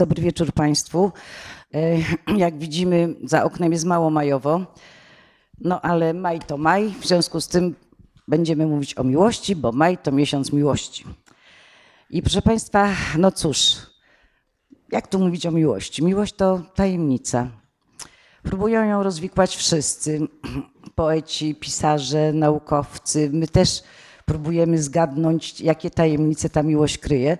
[0.00, 1.12] Dobry wieczór Państwu.
[1.74, 1.98] E,
[2.44, 4.66] Jak widzimy, za oknem jest mało majowo,
[5.60, 7.74] no ale maj to maj, w związku z tym
[8.28, 11.04] będziemy mówić o miłości, bo maj to miesiąc miłości.
[12.10, 13.76] I proszę Państwa, no cóż,
[14.92, 16.04] jak tu mówić o miłości?
[16.04, 17.48] Miłość to tajemnica.
[18.42, 20.20] Próbują ją rozwikłać wszyscy,
[20.94, 23.30] poeci, pisarze, naukowcy.
[23.32, 23.82] My też
[24.24, 27.38] próbujemy zgadnąć, jakie tajemnice ta miłość kryje,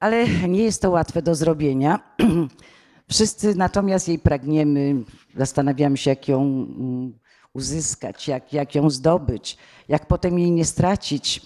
[0.00, 1.98] ale nie jest to łatwe do zrobienia.
[3.10, 5.04] Wszyscy natomiast jej pragniemy,
[5.36, 7.18] zastanawiamy się, jak ją mm,
[7.52, 9.56] uzyskać, jak, jak ją zdobyć,
[9.88, 11.40] jak potem jej nie stracić.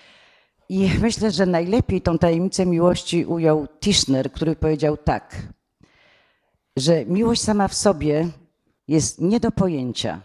[0.68, 5.52] I myślę, że najlepiej tą tajemnicę miłości ujął Tischner, który powiedział tak,
[6.76, 8.28] że miłość sama w sobie
[8.88, 10.20] jest nie do pojęcia,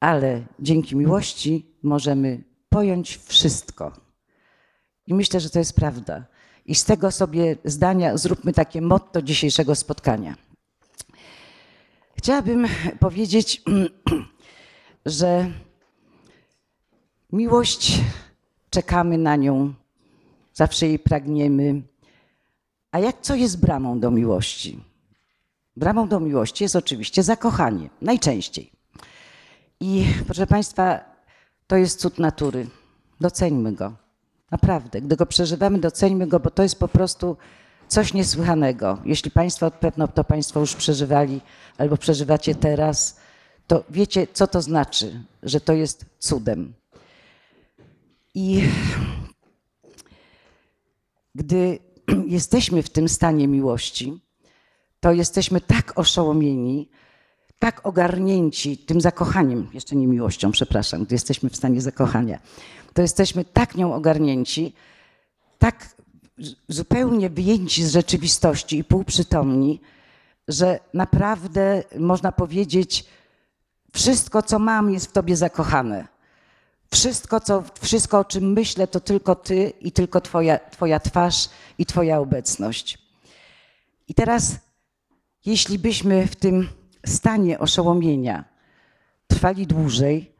[0.00, 4.09] ale dzięki miłości możemy pojąć wszystko.
[5.06, 6.24] I myślę, że to jest prawda.
[6.66, 10.34] I z tego sobie zdania zróbmy takie motto dzisiejszego spotkania.
[12.16, 12.66] Chciałabym
[12.98, 13.62] powiedzieć,
[15.06, 15.50] że
[17.32, 18.00] miłość,
[18.70, 19.74] czekamy na nią,
[20.54, 21.82] zawsze jej pragniemy.
[22.92, 24.80] A jak co jest bramą do miłości?
[25.76, 28.70] Bramą do miłości jest oczywiście zakochanie, najczęściej.
[29.80, 31.00] I proszę Państwa,
[31.66, 32.66] to jest cud natury.
[33.20, 33.92] Doceńmy go.
[34.50, 35.00] Naprawdę.
[35.00, 37.36] Gdy go przeżywamy, doceńmy go, bo to jest po prostu
[37.88, 38.98] coś niesłychanego.
[39.04, 41.40] Jeśli Państwo pewno to Państwo już przeżywali
[41.78, 43.16] albo przeżywacie teraz,
[43.66, 46.72] to wiecie, co to znaczy, że to jest cudem.
[48.34, 48.62] I
[51.34, 51.78] gdy
[52.26, 54.20] jesteśmy w tym stanie miłości,
[55.00, 56.88] to jesteśmy tak oszołomieni,
[57.58, 62.38] tak ogarnięci tym zakochaniem, jeszcze nie miłością, przepraszam, gdy jesteśmy w stanie zakochania,
[62.94, 64.74] to jesteśmy tak nią ogarnięci,
[65.58, 65.94] tak
[66.68, 69.80] zupełnie wyjęci z rzeczywistości i półprzytomni,
[70.48, 73.04] że naprawdę można powiedzieć,
[73.92, 76.08] wszystko, co mam, jest w tobie zakochane.
[76.92, 81.48] Wszystko, co, wszystko, o czym myślę, to tylko ty i tylko twoja, twoja twarz
[81.78, 82.98] i twoja obecność.
[84.08, 84.58] I teraz,
[85.46, 86.68] jeśli byśmy w tym
[87.06, 88.44] stanie oszołomienia
[89.26, 90.32] trwali dłużej,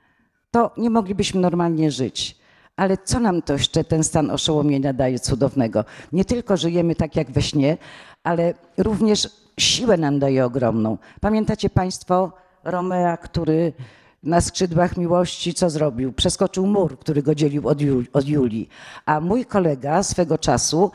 [0.50, 2.39] to nie moglibyśmy normalnie żyć.
[2.80, 5.84] Ale co nam to jeszcze ten stan oszołomienia daje cudownego?
[6.12, 7.78] Nie tylko żyjemy tak jak we śnie,
[8.24, 10.98] ale również siłę nam daje ogromną.
[11.20, 12.32] Pamiętacie Państwo
[12.64, 13.72] Romea, który
[14.22, 16.12] na skrzydłach miłości co zrobił?
[16.12, 18.68] Przeskoczył mur, który go dzielił od, Jul od Julii.
[19.06, 20.90] A mój kolega swego czasu,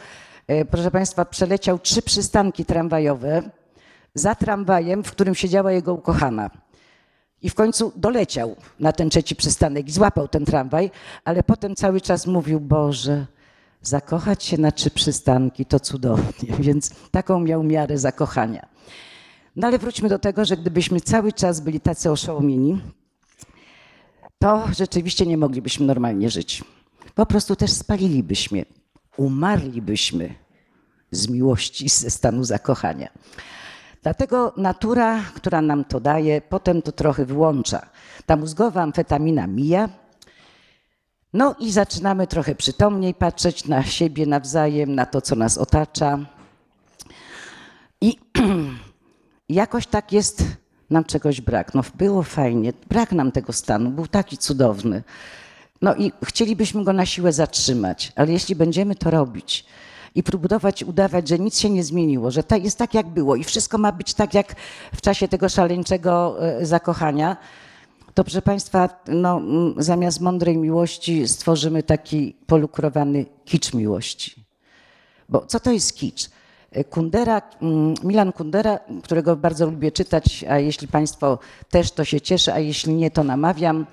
[0.47, 3.43] e, proszę Państwa, przeleciał trzy przystanki tramwajowe
[4.13, 6.49] za tramwajem, w którym siedziała jego ukochana.
[7.41, 10.91] I w końcu doleciał na ten trzeci przystanek i złapał ten tramwaj,
[11.23, 13.25] ale potem cały czas mówił: Boże,
[13.81, 16.55] zakochać się na trzy przystanki to cudownie.
[16.59, 18.65] Więc taką miał miarę zakochania.
[19.55, 22.81] No ale wróćmy do tego, że gdybyśmy cały czas byli tacy oszołomieni,
[24.39, 26.63] to rzeczywiście nie moglibyśmy normalnie żyć.
[27.15, 28.65] Po prostu też spalilibyśmy,
[29.17, 30.35] umarlibyśmy
[31.11, 33.09] z miłości, ze stanu zakochania.
[34.05, 37.85] Dlatego natura, która nam to daje, potem to trochę wyłącza.
[38.25, 39.89] Ta mózgowa amfetamina mija,
[41.33, 46.19] no i zaczynamy trochę przytomniej patrzeć na siebie nawzajem, na to, co nas otacza.
[48.01, 48.17] I
[49.49, 50.43] jakoś tak jest,
[50.89, 51.73] nam czegoś brak.
[51.73, 55.03] No było fajnie, brak nam tego stanu, był taki cudowny.
[55.81, 59.65] No i chcielibyśmy go na siłę zatrzymać, ale jeśli będziemy to robić,
[60.15, 63.77] i próbować udawać, że nic się nie zmieniło, że jest tak jak było i wszystko
[63.77, 64.55] ma być tak jak
[64.93, 67.37] w czasie tego szaleńczego e, zakochania,
[68.13, 69.41] to proszę Państwa, no,
[69.77, 74.45] zamiast mądrej miłości stworzymy taki polukrowany kicz miłości.
[75.29, 76.29] Bo co to jest kicz?
[76.71, 77.41] E, Kundera,
[78.03, 81.39] Milan Kundera, którego bardzo lubię czytać, a jeśli Państwo
[81.69, 83.85] też to się cieszy, a jeśli nie, to namawiam,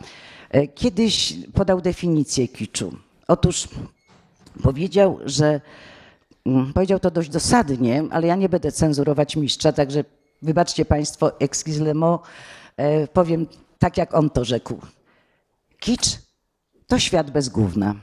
[0.50, 2.92] e, kiedyś podał definicję kiczu.
[3.28, 3.68] Otóż
[4.62, 5.60] powiedział, że
[6.74, 10.04] powiedział to dość dosadnie, ale ja nie będę cenzurować mistrza, także
[10.42, 12.22] wybaczcie Państwo, excuse le mot,
[12.76, 13.46] e, powiem
[13.78, 14.76] tak, jak on to rzekł.
[15.78, 16.18] Kicz
[16.86, 17.94] to świat bez gówna.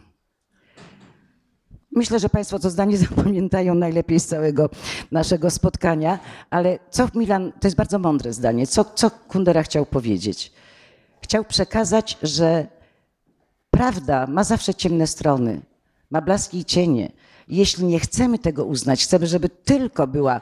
[1.91, 4.69] Myślę, że Państwo to zdanie zapamiętają najlepiej z całego
[5.11, 6.19] naszego spotkania,
[6.49, 10.51] ale co Milan, to jest bardzo mądre zdanie, co, co Kundera chciał powiedzieć?
[11.21, 12.67] Chciał przekazać, że
[13.71, 15.61] prawda ma zawsze ciemne strony,
[16.11, 17.11] ma blaski i cienie,
[17.49, 20.41] jeśli nie chcemy tego uznać, chcemy, żeby tylko była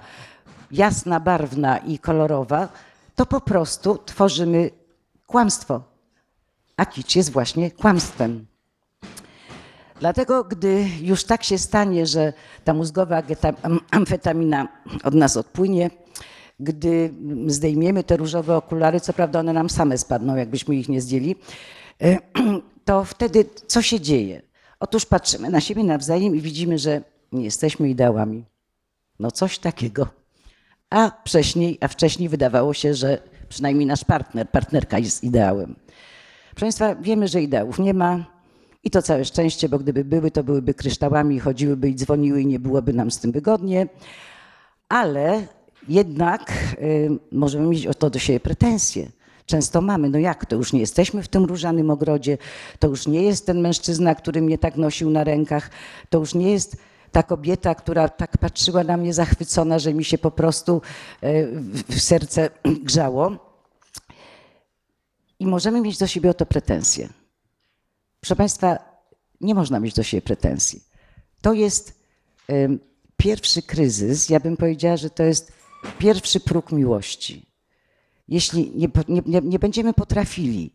[0.71, 2.69] jasna, barwna i kolorowa,
[3.15, 4.69] to po prostu tworzymy
[5.27, 5.83] kłamstwo.
[6.77, 8.45] A kicz jest właśnie kłamstwem.
[9.99, 12.33] Dlatego, gdy już tak się stanie, że
[12.63, 13.23] ta mózgowa
[13.91, 14.67] amfetamina
[15.03, 15.89] od nas odpłynie,
[16.59, 17.13] gdy
[17.47, 21.35] zdejmiemy te różowe okulary, co prawda one nam same spadną, jakbyśmy ich nie zdjęli,
[22.85, 24.46] to wtedy co się dzieje?
[24.79, 27.01] Otóż patrzymy na siebie nawzajem i widzimy, że
[27.31, 28.45] nie jesteśmy ideałami.
[29.19, 30.07] No coś takiego.
[30.89, 35.75] A wcześniej, a wcześniej wydawało się, że przynajmniej nasz partner, partnerka jest ideałem.
[36.49, 38.25] Proszę Państwa, wiemy, że ideałów nie ma
[38.83, 42.59] i to całe szczęście, bo gdyby były, to byłyby kryształami, chodziłyby i dzwoniły i nie
[42.59, 43.87] byłoby nam z tym wygodnie.
[44.89, 45.47] Ale
[45.87, 49.09] jednak y, możemy mieć o to do siebie pretensje.
[49.47, 52.37] Często mamy, no jak to już nie jesteśmy w tym różanym ogrodzie,
[52.79, 55.69] to już nie jest ten mężczyzna, który mnie tak nosił na rękach,
[56.09, 56.77] to już nie jest
[57.11, 60.81] ta kobieta, która tak patrzyła na mnie zachwycona, że mi się po prostu
[61.23, 61.47] y,
[61.89, 62.49] w serce
[62.87, 63.31] grzało.
[65.39, 67.09] I możemy mieć do siebie o to pretensje.
[68.19, 68.77] Proszę Państwa,
[69.41, 70.83] nie można mieć do siebie pretensji.
[71.41, 71.99] To jest
[73.17, 75.51] pierwszy kryzys, ja bym powiedziała, że to jest
[75.99, 77.47] pierwszy próg miłości.
[78.27, 78.87] Jeśli nie,
[79.25, 80.73] nie, nie będziemy potrafili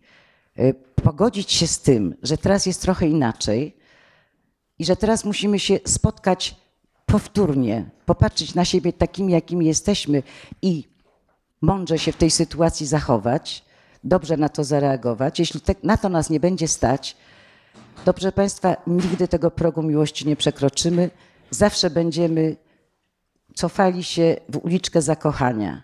[0.56, 3.76] e, pogodzić się z tym, że teraz jest trochę inaczej
[4.78, 6.56] i że teraz musimy się spotkać
[7.06, 10.22] powtórnie, popatrzeć na siebie takimi, jakimi jesteśmy
[10.62, 10.84] i
[11.60, 13.64] mądrze się w tej sytuacji zachować,
[14.04, 15.38] dobrze na to zareagować.
[15.38, 17.16] Jeśli te, na to nas nie będzie stać,
[18.04, 21.10] to proszę Państwa, nigdy tego progu miłości nie przekroczymy.
[21.50, 22.56] Zawsze będziemy
[23.54, 25.82] cofali się w uliczkę zakochania,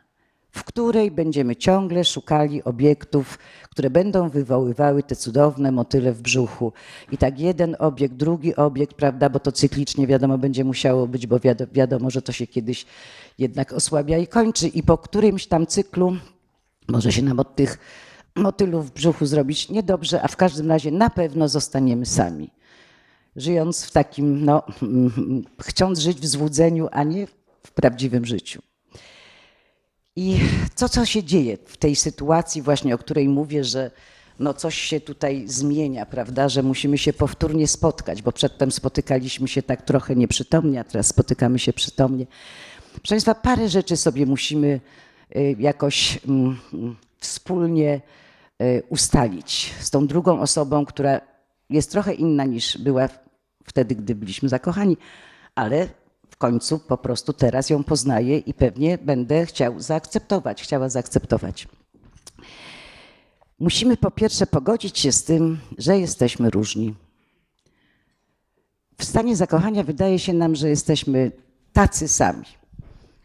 [0.59, 3.39] w której będziemy ciągle szukali obiektów,
[3.71, 6.73] które będą wywoływały te cudowne motyle w brzuchu.
[7.13, 11.37] I tak jeden obiekt, drugi obiekt, prawda, bo to cyklicznie wiadomo będzie musiało być, bo
[11.73, 12.87] wiadomo, że to się kiedyś
[13.39, 14.69] jednak osłabia i kończy.
[14.69, 16.17] I po którymś tam cyklu
[16.89, 17.79] może się nam od tych
[18.35, 22.51] motylów w brzuchu zrobić niedobrze, a w każdym razie na pewno zostaniemy sami.
[23.37, 24.63] Żyjąc w takim, no,
[25.69, 27.27] chcąc żyć w złudzeniu, a nie
[27.67, 28.68] w prawdziwym życiu.
[30.19, 30.41] I
[30.75, 33.91] co, co się dzieje w tej sytuacji właśnie, o której mówię, że
[34.39, 39.63] no coś się tutaj zmienia, prawda, że musimy się powtórnie spotkać, bo przedtem spotykaliśmy się
[39.63, 42.27] tak trochę nieprzytomnie, a teraz spotykamy się przytomnie.
[42.93, 44.81] Proszę Państwa, parę rzeczy sobie musimy
[45.37, 46.59] y, jakoś mm,
[47.19, 48.01] wspólnie
[48.63, 51.21] y, ustalić z tą drugą osobą, która
[51.71, 53.09] jest trochę inna niż była
[53.65, 54.97] wtedy, gdy byliśmy zakochani,
[55.55, 55.89] ale
[56.39, 61.69] końcu po prostu teraz ją poznaję i pewnie będę chciał zaakceptować, chciała zaakceptować.
[63.59, 66.95] Musimy po pierwsze pogodzić się z tym, że jesteśmy różni.
[68.99, 71.33] W stanie zakochania wydaje się nam, że jesteśmy
[71.73, 72.45] tacy sami.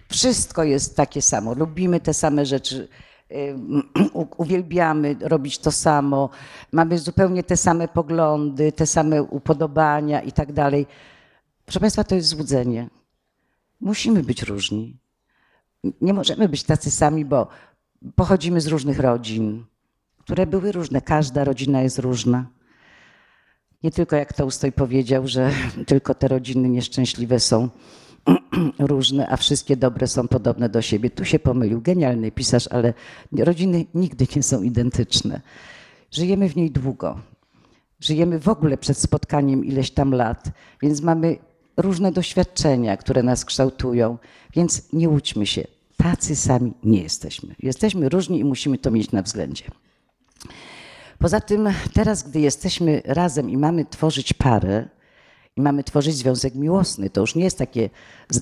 [0.10, 1.54] Wszystko jest takie samo.
[1.54, 2.88] Lubimy te same rzeczy,
[4.38, 6.30] uwielbiamy robić to samo,
[6.72, 10.86] mamy zupełnie te same poglądy, te same upodobania i tak dalej.
[11.66, 12.90] Proszę Państwa, to jest złudzenie.
[13.84, 14.98] Musimy być różni.
[16.02, 17.48] Nie możemy być tacy sami, bo
[18.16, 19.66] pochodzimy z różnych rodzin,
[20.20, 21.02] które były różne.
[21.02, 22.46] Każda rodzina jest różna.
[23.84, 25.52] Nie tylko jak Tolstoj powiedział, że
[25.88, 27.70] tylko te rodziny nieszczęśliwe są
[28.80, 31.10] różne, a wszystkie dobre są podobne do siebie.
[31.10, 31.82] Tu się pomylił.
[31.82, 32.94] Genialny pisarz, ale
[33.38, 35.42] rodziny nigdy nie są identyczne.
[36.12, 37.20] Żyjemy w niej długo.
[38.00, 40.52] Żyjemy w ogóle przed spotkaniem ileś tam lat,
[40.82, 41.38] więc mamy
[41.78, 44.18] różne doświadczenia, które nas kształtują,
[44.54, 45.64] więc nie łudźmy się.
[45.98, 47.56] Tacy sami nie jesteśmy.
[47.60, 49.66] Jesteśmy różni i musimy to mieć na względzie.
[51.20, 54.90] Poza tym, teraz, gdy jesteśmy razem i mamy tworzyć parę,
[55.56, 57.90] i mamy tworzyć związek miłosny, to już nie jest takie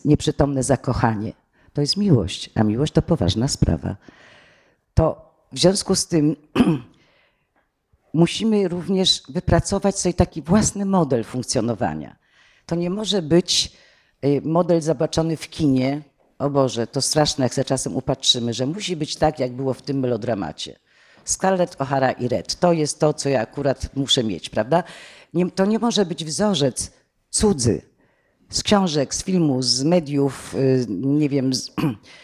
[0.05, 1.33] nieprzytomne zakochanie.
[1.73, 3.95] To jest miłość, a miłość to poważna sprawa.
[4.93, 6.35] To w związku z tym
[8.13, 12.20] musimy również wypracować sobie taki własny model funkcjonowania
[12.71, 13.71] to nie może być
[14.25, 16.01] y, model zobaczony w kinie.
[16.39, 19.81] O Boże, to straszne, jak się czasem upatrzymy, że musi być tak, jak było w
[19.81, 20.79] tym melodramacie.
[21.25, 22.55] Scarlett O'Hara i Red.
[22.55, 24.83] To jest to, co ja akurat muszę mieć, prawda?
[25.33, 26.91] Nie, to nie może być wzorzec
[27.29, 27.81] cudzy
[28.49, 31.53] z książek, z filmu, z mediów, y, nie wiem.
[31.53, 31.71] Z...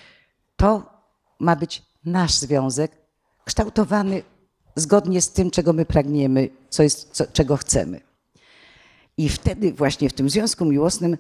[0.56, 0.84] To
[1.40, 2.92] ma być nasz związek,
[3.46, 4.24] kształtowany
[4.76, 8.07] zgodnie z tym, czego my pragniemy, co jest, co, czego chcemy.
[9.18, 11.18] I wtedy właśnie w tym związku miłosnym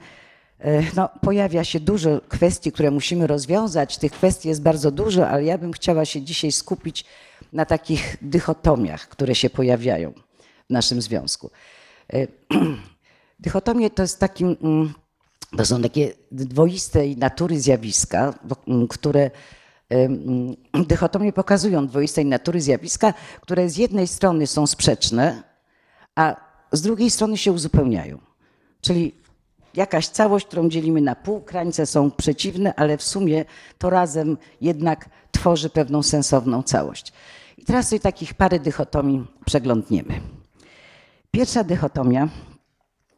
[0.59, 3.97] e, no, pojawia się dużo kwestii, które musimy rozwiązać.
[3.97, 7.05] Tych kwestii jest bardzo dużo, ale ja bym chciała się dzisiaj skupić
[7.53, 10.13] na takich dychotomiach, które się pojawiają
[10.69, 11.49] w naszym związku.
[12.13, 12.27] E,
[13.39, 14.93] dychotomie to jest takim, mm,
[15.57, 18.33] to są takie dwoistej natury zjawiska,
[18.89, 19.31] które
[19.89, 20.55] mm,
[20.87, 25.43] dychotomie pokazują dwoistej natury zjawiska, które z jednej strony są sprzeczne,
[26.15, 28.19] a z drugiej strony się uzupełniają.
[28.81, 29.15] Czyli
[29.73, 33.45] jakaś całość, którą dzielimy na pół, krańce są przeciwne, ale w sumie
[33.77, 37.13] to razem jednak tworzy pewną sensowną całość.
[37.57, 40.21] I teraz sobie takich parę dychotomii przeglądniemy.
[41.31, 42.29] Pierwsza dychotomia,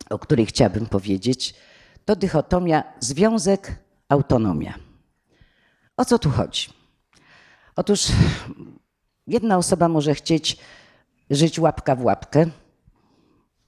[0.09, 1.55] o której chciałabym powiedzieć,
[2.05, 4.73] to dychotomia związek-autonomia.
[5.97, 6.69] O co tu chodzi?
[7.75, 8.07] Otóż
[9.27, 10.57] jedna osoba może chcieć
[11.29, 12.45] żyć łapka w łapkę,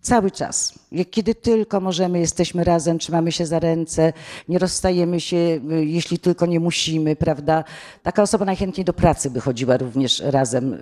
[0.01, 0.79] Cały czas.
[1.11, 4.13] Kiedy tylko możemy, jesteśmy razem, trzymamy się za ręce,
[4.47, 7.63] nie rozstajemy się, y, jeśli tylko nie musimy, prawda?
[8.03, 10.77] Taka osoba najchętniej do pracy by chodziła również razem y,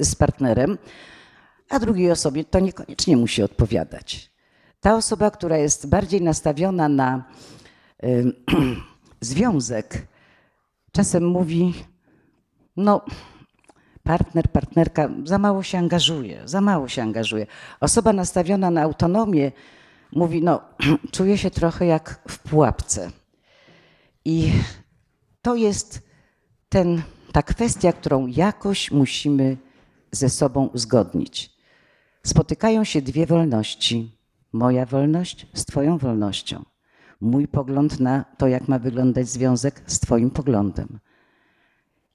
[0.00, 0.78] y, z partnerem,
[1.68, 4.30] a drugiej osobie to niekoniecznie musi odpowiadać.
[4.80, 7.24] Ta osoba, która jest bardziej nastawiona na
[9.20, 10.06] związek,
[10.92, 11.74] czasem mówi,
[12.76, 13.04] no
[14.02, 17.46] partner, partnerka za mało się angażuje, za mało się angażuje.
[17.80, 19.52] Osoba nastawiona na autonomię
[20.12, 20.60] mówi, no
[21.12, 23.10] czuję się trochę jak w pułapce.
[24.24, 24.52] I
[25.42, 26.02] to jest
[26.68, 29.56] ten, ta kwestia, którą jakoś musimy
[30.12, 31.52] ze sobą uzgodnić.
[32.22, 34.16] Spotykają się dwie wolności.
[34.52, 36.64] Moja wolność z Twoją wolnością.
[37.20, 40.98] Mój pogląd na to, jak ma wyglądać związek z Twoim poglądem.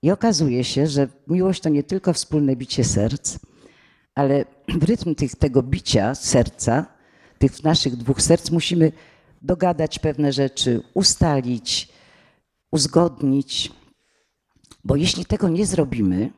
[0.07, 3.39] I okazuje się, że miłość to nie tylko wspólne bicie serc,
[4.15, 6.85] ale w rytm tych, tego bicia serca,
[7.37, 8.91] tych naszych dwóch serc, musimy
[9.41, 11.89] dogadać pewne rzeczy, ustalić,
[12.71, 13.71] uzgodnić.
[14.83, 16.31] Bo jeśli tego nie zrobimy,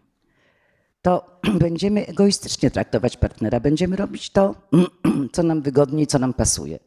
[1.02, 4.56] to będziemy egoistycznie traktować partnera, będziemy robić to,
[5.34, 6.80] co nam wygodnie i co nam pasuje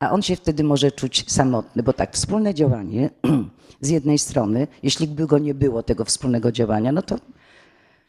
[0.00, 3.10] a on się wtedy może czuć samotny, bo tak, wspólne działanie
[3.80, 7.16] z jednej strony, jeśli by go nie było, tego wspólnego działania, no to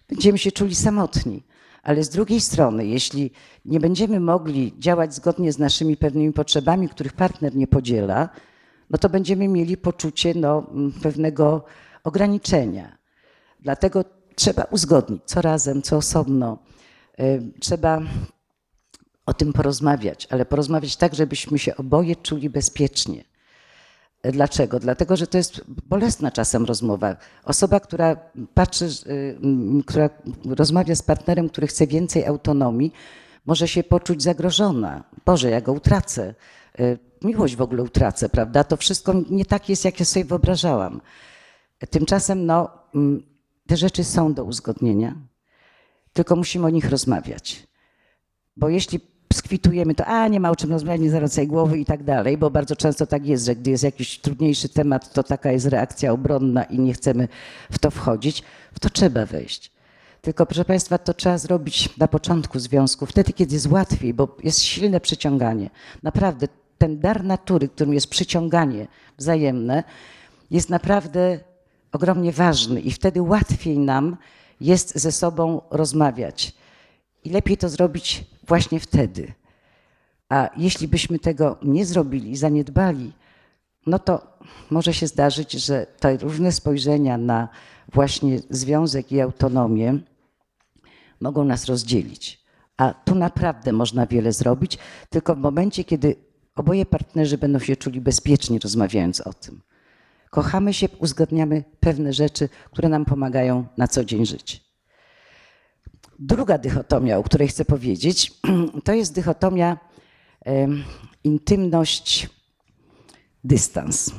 [0.10, 1.44] będziemy się czuli samotni.
[1.84, 3.32] Ale z drugiej strony, jeśli
[3.66, 8.30] nie będziemy mogli działać zgodnie z naszymi pewnymi potrzebami, których partner nie podziela,
[8.90, 10.68] no to będziemy mieli poczucie no,
[11.02, 11.66] pewnego
[12.04, 12.98] ograniczenia.
[13.60, 16.58] Dlatego trzeba uzgodnić, co razem, co osobno.
[17.60, 18.02] Trzeba
[19.28, 23.24] o tym porozmawiać, ale porozmawiać tak, żebyśmy się oboje czuli bezpiecznie.
[24.24, 24.80] Dlaczego?
[24.80, 27.16] Dlatego, że to jest bolesna czasem rozmowa.
[27.44, 28.18] Osoba, która
[28.54, 29.38] patrzy, y,
[29.86, 30.10] która
[30.46, 32.94] rozmawia z partnerem, który chce więcej autonomii,
[33.46, 35.04] może się poczuć zagrożona.
[35.26, 36.36] Boże, ja go utracę.
[36.80, 38.64] Y, miłość w ogóle utracę, prawda?
[38.64, 41.02] To wszystko nie tak jest, jak ja sobie wyobrażałam.
[41.90, 43.24] Tymczasem, no, mm,
[43.68, 45.16] te rzeczy są do uzgodnienia,
[46.14, 47.68] tylko musimy o nich rozmawiać.
[48.58, 49.00] Bo jeśli
[49.48, 52.50] skwitujemy to, a nie ma o czym rozmawiać, nie zawracaj głowy i tak dalej, bo
[52.50, 56.64] bardzo często tak jest, że gdy jest jakiś trudniejszy temat, to taka jest reakcja obronna
[56.64, 57.28] i nie chcemy
[57.72, 59.72] w to wchodzić, w to trzeba wejść.
[60.22, 64.60] Tylko proszę Państwa, to trzeba zrobić na początku związku, wtedy, kiedy jest łatwiej, bo jest
[64.62, 65.70] silne przyciąganie.
[66.04, 68.88] Naprawdę, ten dar natury, którym jest przyciąganie
[69.18, 69.84] wzajemne,
[70.52, 71.40] jest naprawdę
[71.92, 74.18] ogromnie ważny i wtedy łatwiej nam
[74.62, 76.56] jest ze sobą rozmawiać.
[77.28, 79.34] I lepiej to zrobić właśnie wtedy.
[80.30, 83.14] A jeśli byśmy tego nie zrobili, zaniedbali,
[83.86, 84.38] no to
[84.70, 87.50] może się zdarzyć, że te różne spojrzenia na
[87.94, 90.00] właśnie związek i autonomię
[91.22, 92.44] mogą nas rozdzielić.
[92.78, 94.78] A tu naprawdę można wiele zrobić,
[95.10, 96.16] tylko w momencie, kiedy
[96.56, 99.62] oboje partnerzy będą się czuli bezpiecznie rozmawiając o tym.
[100.30, 104.67] Kochamy się, uzgadniamy pewne rzeczy, które nam pomagają na co dzień żyć.
[106.20, 108.34] Druga dychotomia, o której chcę powiedzieć,
[108.86, 109.78] to jest dychotomia
[111.24, 112.30] intymność,
[113.44, 114.12] dystans.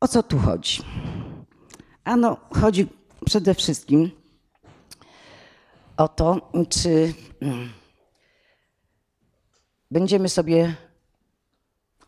[0.00, 0.82] O co tu chodzi?
[2.04, 2.86] Ano, chodzi
[3.24, 4.10] przede wszystkim
[5.96, 7.14] o to, czy
[9.90, 10.74] będziemy sobie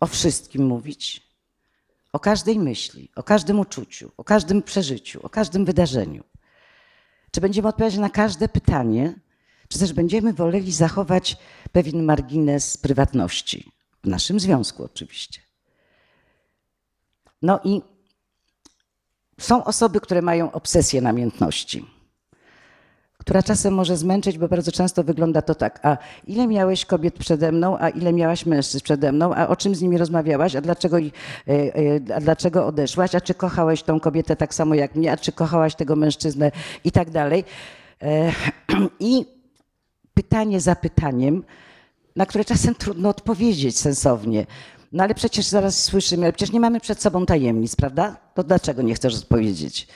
[0.00, 1.28] o wszystkim mówić,
[2.12, 6.24] o każdej myśli, o każdym uczuciu, o każdym przeżyciu, o każdym wydarzeniu.
[7.38, 9.14] Czy będziemy odpowiadać na każde pytanie,
[9.68, 11.36] czy też będziemy woleli zachować
[11.72, 13.72] pewien margines prywatności,
[14.04, 15.40] w naszym związku oczywiście.
[17.42, 17.82] No i
[19.40, 21.86] są osoby, które mają obsesję namiętności
[23.18, 25.96] która czasem może zmęczyć, bo bardzo często wygląda to tak, a
[26.26, 29.82] ile miałeś kobiet przede mną, a ile miałaś mężczyzn przede mną, a o czym z
[29.82, 31.10] nimi rozmawiałaś, a dlaczego, e,
[31.48, 35.32] e, a dlaczego odeszłaś, a czy kochałeś tą kobietę tak samo jak mnie, a czy
[35.32, 36.50] kochałaś tego mężczyznę
[36.84, 37.44] i tak dalej.
[38.02, 38.32] E,
[39.00, 39.26] I
[40.14, 41.44] pytanie za pytaniem,
[42.16, 44.46] na które czasem trudno odpowiedzieć sensownie.
[44.92, 48.16] No ale przecież zaraz słyszymy, ale przecież nie mamy przed sobą tajemnic, prawda?
[48.34, 49.88] To dlaczego nie chcesz odpowiedzieć?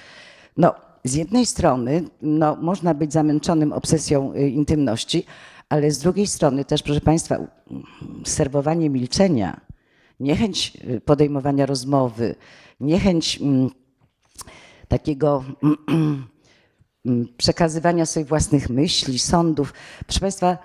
[0.56, 5.24] No, z jednej strony no, można być zamęczonym obsesją y, intymności,
[5.68, 7.38] ale z drugiej strony też, proszę Państwa,
[8.24, 9.60] serwowanie milczenia,
[10.20, 12.34] niechęć y, podejmowania rozmowy,
[12.80, 13.70] niechęć mm,
[14.88, 15.44] takiego
[17.04, 19.74] mm, przekazywania sobie własnych myśli, sądów.
[20.06, 20.58] Proszę Państwa,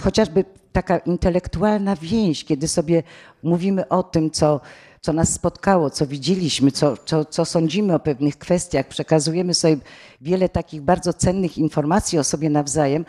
[0.00, 3.02] chociażby taka intelektualna więź, kiedy sobie
[3.42, 4.60] mówimy o tym, co,
[5.04, 9.76] co nas spotkało, co widzieliśmy, co, co, co sądzimy o pewnych kwestiach, przekazujemy sobie
[10.20, 13.04] wiele takich bardzo cennych informacji o sobie nawzajem,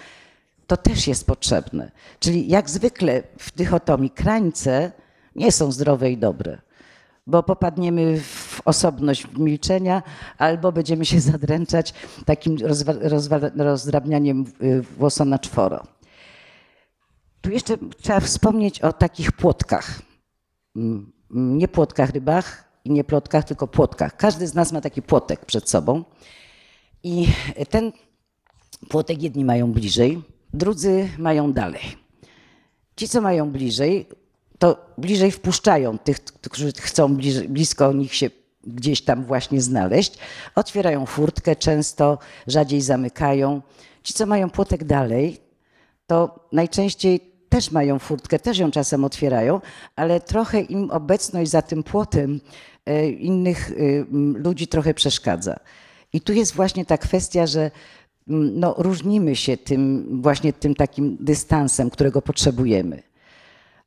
[0.68, 1.92] to też jest potrzebne.
[2.20, 4.92] Czyli jak zwykle w dychotomii krańce
[5.36, 6.62] nie są zdrowe i dobre,
[7.28, 10.04] bo popadniemy w osobność milczenia
[10.38, 11.94] albo będziemy się zadręczać
[12.26, 12.58] takim
[13.56, 15.84] rozdrabnianiem y, włosa na czworo.
[17.42, 20.02] Tu jeszcze trzeba wspomnieć o takich płotkach.
[21.30, 24.18] Nie płotkach rybach i nie plotkach, tylko płotkach.
[24.18, 26.04] Każdy z nas ma taki płotek przed sobą.
[27.04, 27.28] I
[27.70, 27.92] ten
[28.90, 30.22] płotek jedni mają bliżej,
[30.54, 31.82] drudzy mają dalej.
[32.96, 34.08] Ci, co mają bliżej,
[34.60, 38.30] to bliżej wpuszczają tych, którzy chcą bliżej, blisko nich się
[38.64, 40.18] gdzieś tam właśnie znaleźć.
[40.56, 42.18] Otwierają furtkę, często
[42.48, 43.62] rzadziej zamykają.
[44.04, 45.38] Ci, co mają płotek dalej,
[46.08, 49.62] to najczęściej też mają furtkę, też ją czasem otwierają,
[49.96, 52.40] ale trochę im obecność za tym płotem
[52.86, 53.74] e, innych e,
[54.40, 55.56] ludzi trochę przeszkadza.
[56.14, 57.72] I tu jest właśnie ta kwestia, że
[58.28, 63.04] no, różnimy się tym właśnie tym takim dystansem, którego potrzebujemy.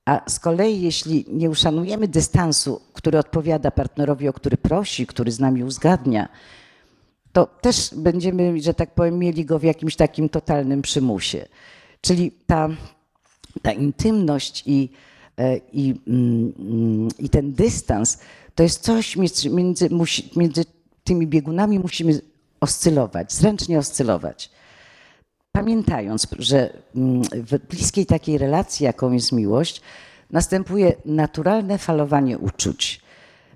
[0.04, 5.40] A z kolei, jeśli nie uszanujemy dystansu, który odpowiada partnerowi, o który prosi, który z
[5.40, 6.28] nami uzgadnia,
[7.32, 11.46] to też będziemy, że tak powiem, mieli go w jakimś takim totalnym przymusie.
[12.00, 12.68] Czyli ta
[13.62, 14.88] ta intymność i,
[15.38, 18.19] e, i, mm, i ten dystans
[18.55, 19.88] to jest coś między, między,
[20.37, 20.65] między
[21.05, 22.21] tymi biegunami musimy
[22.61, 24.50] oscylować, zręcznie oscylować.
[25.53, 29.81] Pamiętając, że mm, w bliskiej takiej relacji, jaką jest miłość,
[30.31, 33.00] następuje naturalne falowanie uczuć,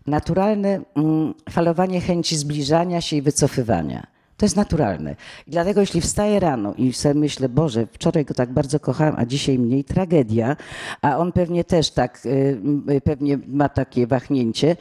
[0.07, 4.12] naturalne mm, falowanie chęci zbliżania się i wycofywania.
[4.37, 5.17] To jest naturalne.
[5.47, 9.27] I dlatego jeśli wstaję rano i sobie myślę, Boże, wczoraj go tak bardzo kochałem, a
[9.27, 10.57] dzisiaj mniej, tragedia,
[11.03, 14.77] a on pewnie też tak, y, y, pewnie ma takie wahnięcie,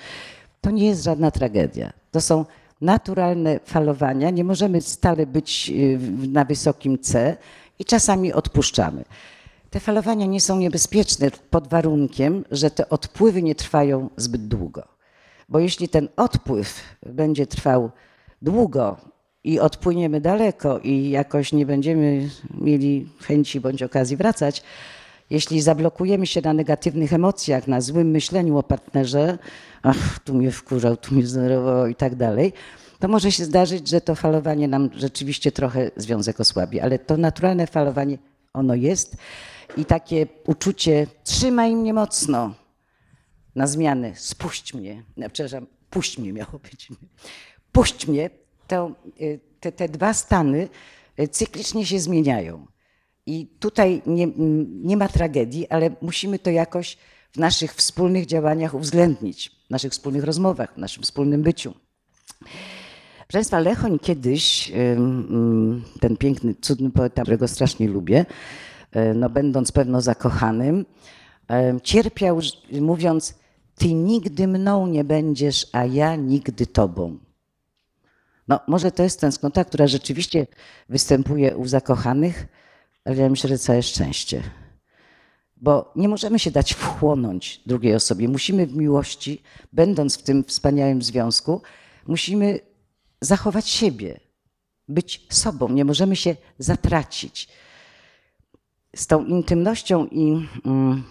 [0.62, 1.94] to nie jest żadna tragedia.
[2.12, 2.46] To są
[2.82, 4.30] naturalne falowania.
[4.30, 7.38] Nie możemy stale być y, na wysokim C
[7.80, 9.06] i czasami odpuszczamy.
[9.70, 14.84] Te falowania nie są niebezpieczne pod warunkiem, że te odpływy nie trwają zbyt długo.
[15.50, 17.92] Bo jeśli ten odpływ będzie trwał
[18.42, 18.98] długo,
[19.44, 24.64] i odpłyniemy daleko i jakoś nie będziemy mieli chęci bądź okazji wracać,
[25.30, 29.38] jeśli zablokujemy się na negatywnych emocjach, na złym myśleniu o partnerze,
[29.84, 32.54] ach, tu mnie wkurzał, tu mnie zdenerwował i tak dalej,
[33.00, 37.68] to może się zdarzyć, że to falowanie nam rzeczywiście trochę związek osłabi, ale to naturalne
[37.68, 38.18] falowanie,
[38.54, 39.18] ono jest
[39.78, 42.54] i takie uczucie trzymaj mnie mocno
[43.56, 46.88] na zmianę, spuść mnie, przepraszam, puść mnie miało być,
[47.72, 48.30] puść mnie,
[48.72, 50.70] to, y, te, te dwa stany
[51.20, 52.68] y, cyklicznie się zmieniają.
[53.26, 54.28] I tutaj nie,
[54.84, 56.98] nie ma tragedii, ale musimy to jakoś
[57.32, 61.74] w naszych wspólnych działaniach uwzględnić, w naszych wspólnych rozmowach, w naszym wspólnym byciu.
[63.18, 64.72] Proszę Państwa, Lechoń kiedyś,
[66.00, 68.26] ten piękny, cudny poeta, którego strasznie lubię,
[68.96, 70.86] y, no będąc pewno zakochanym,
[71.84, 72.40] cierpiał
[72.82, 73.34] mówiąc,
[73.76, 77.31] ty nigdy mną nie będziesz, a ja nigdy tobą.
[78.48, 80.48] No, może to jest tęsknota, która rzeczywiście
[80.90, 82.48] występuje u zakochanych,
[83.06, 84.44] ale ja myślę, że całe szczęście.
[85.58, 88.28] Bo nie możemy się dać wchłonąć drugiej osobie.
[88.28, 89.42] Musimy w miłości,
[89.74, 91.62] będąc w tym wspaniałym związku,
[92.08, 92.60] musimy
[93.22, 94.20] zachować siebie,
[94.88, 95.70] być sobą.
[95.70, 97.48] Nie możemy się zatracić.
[98.96, 101.04] Z tą intymnością i mm,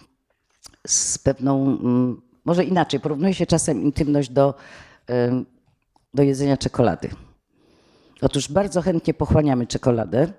[0.87, 4.55] z pewną, mm, może inaczej, porównuje się czasem intymność do,
[6.15, 7.11] do jedzenia czekolady.
[8.23, 10.33] Otóż bardzo chętnie pochłaniamy czekoladę,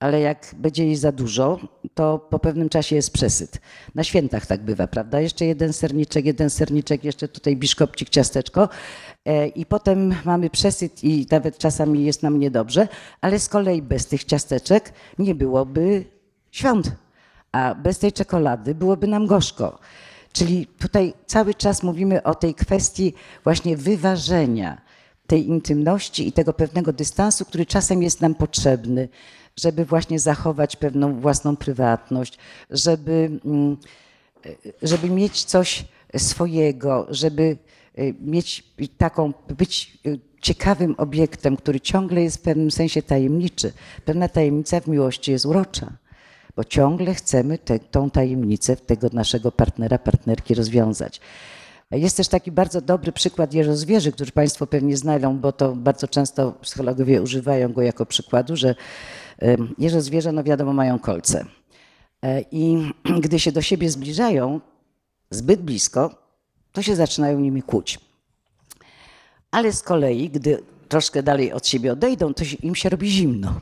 [0.00, 1.58] ale jak będzie jej za dużo,
[1.94, 3.60] to po pewnym czasie jest przesyt.
[3.94, 5.20] Na świętach tak bywa, prawda?
[5.20, 8.68] Jeszcze jeden serniczek, jeden serniczek, jeszcze tutaj biszkopcik, ciasteczko
[9.24, 12.88] e, i potem mamy przesyt i nawet czasami jest nam niedobrze,
[13.20, 16.04] ale z kolei bez tych ciasteczek nie byłoby
[16.50, 16.92] świąt,
[17.52, 19.78] a bez tej czekolady byłoby nam gorzko.
[20.32, 24.91] Czyli tutaj cały czas mówimy o tej kwestii właśnie wyważenia
[25.32, 29.08] tej intymności i tego pewnego dystansu, który czasem jest nam potrzebny,
[29.56, 32.38] żeby właśnie zachować pewną własną prywatność,
[32.70, 33.76] żeby, mm,
[34.82, 35.84] żeby mieć coś
[36.16, 37.56] swojego, żeby
[37.98, 38.64] y, mieć
[38.98, 43.72] taką, być y, ciekawym obiektem, który ciągle jest w pewnym sensie tajemniczy.
[44.04, 45.92] Pewna tajemnica w miłości jest urocza,
[46.56, 51.20] bo ciągle chcemy te, tą tajemnicę tego naszego partnera, partnerki rozwiązać.
[51.92, 56.52] Jest też taki bardzo dobry przykład jeżozwierzy, który Państwo pewnie znają, bo to bardzo często
[56.52, 58.74] psychologowie używają go jako przykładu, że
[59.78, 61.44] jeżozwierzę, no wiadomo, mają kolce.
[62.22, 62.92] E, I
[63.24, 64.60] gdy się do siebie zbliżają
[65.30, 66.14] zbyt blisko,
[66.72, 68.00] to się zaczynają nimi kłuć.
[69.50, 73.60] Ale z kolei, gdy troszkę dalej od siebie odejdą, to im się robi zimno.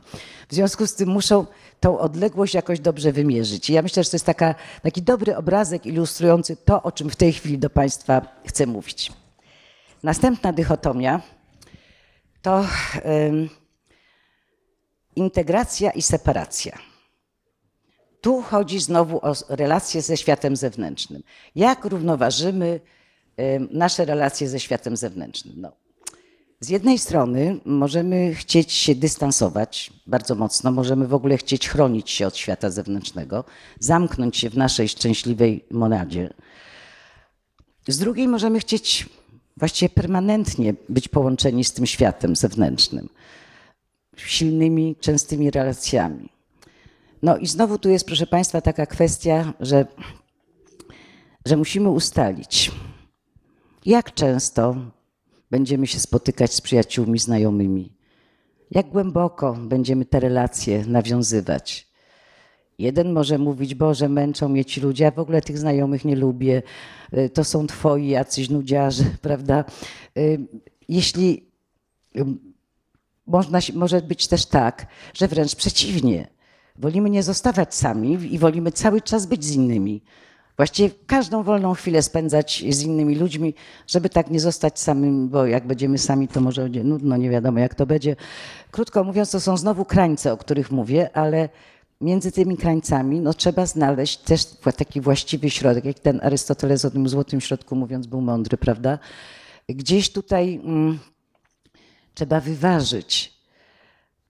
[0.48, 1.46] W związku z tym muszą
[1.80, 3.70] tą odległość jakoś dobrze wymierzyć.
[3.70, 7.16] I ja myślę, że to jest taka, taki dobry obrazek ilustrujący to, o czym w
[7.16, 9.12] tej chwili do Państwa chcę mówić.
[10.02, 11.22] Następna dychotomia
[12.42, 12.66] to
[15.16, 16.78] integracja i separacja.
[18.20, 21.22] Tu chodzi znowu o relacje ze światem zewnętrznym.
[21.54, 22.80] Jak równoważymy
[23.70, 25.54] nasze relacje ze światem zewnętrznym?
[25.56, 25.72] No,
[26.61, 32.27] z jednej strony możemy chcieć się dystansować bardzo mocno, możemy w ogóle chcieć chronić się
[32.27, 33.44] od świata zewnętrznego,
[33.79, 36.33] zamknąć się w naszej szczęśliwej monadzie.
[37.88, 39.09] Z drugiej możemy chcieć
[39.57, 43.09] właściwie permanentnie być połączeni z tym światem zewnętrznym,
[44.16, 46.29] silnymi, częstymi relacjami.
[47.23, 49.87] No i znowu tu jest, proszę Państwa, taka kwestia, że,
[51.46, 52.70] że musimy ustalić,
[53.87, 54.77] jak często
[55.50, 57.92] będziemy się spotykać z przyjaciółmi, znajomymi?
[58.70, 61.90] Jak głęboko będziemy te relacje nawiązywać?
[62.78, 66.62] Jeden może mówić, Boże, męczą mnie ci ludzie, ja w ogóle tych znajomych nie lubię,
[67.18, 69.64] y, to są twoi jacyś nudziarze, prawda?
[70.18, 70.46] Y,
[70.88, 71.50] jeśli
[73.26, 76.28] można, może być też tak, że wręcz przeciwnie,
[76.76, 80.02] wolimy nie zostawać sami i wolimy cały czas być z innymi.
[80.61, 83.55] Właściwie każdą wolną chwilę spędzać z innymi ludźmi,
[83.87, 87.59] żeby tak nie zostać samym, bo jak będziemy sami, to może będzie nudno, nie wiadomo
[87.59, 88.16] jak to będzie.
[88.70, 91.49] Krótko mówiąc, to są znowu krańce, o których mówię, ale
[92.01, 94.44] między tymi krańcami no, trzeba znaleźć też
[94.77, 98.99] taki właściwy środek, jak ten Arystoteles o tym złotym środku mówiąc był mądry, prawda?
[99.68, 100.99] Gdzieś tutaj mm,
[102.14, 103.40] trzeba wyważyć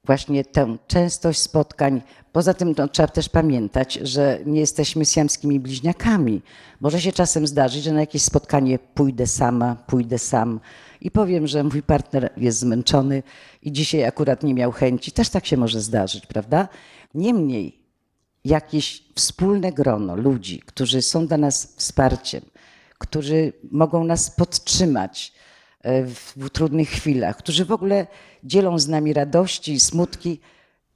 [0.05, 2.03] właśnie tę częstość spotkań.
[2.33, 6.43] Poza tym no, trzeba też pamiętać, że nie jesteśmy siamskimi bliźniakami.
[6.81, 10.61] Może się czasem zdarzyć, że na jakieś spotkanie pójdę sama, pójdę sam
[11.01, 13.23] i powiem, że mój partner jest zmęczony
[13.63, 15.13] i dzisiaj akurat nie miał chęci.
[15.13, 16.69] Też tak się może zdarzyć, prawda?
[17.15, 17.79] Niemniej
[18.45, 22.43] jakieś wspólne grono ludzi, którzy są dla nas wsparciem,
[22.99, 25.33] którzy mogą nas podtrzymać,
[25.83, 28.07] E, w trudnych chwilach, którzy w ogóle
[28.45, 30.41] dzielą z nami radości i smutki,